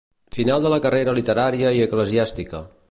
[0.37, 2.67] Final de la carrera literària i eclesiàstica.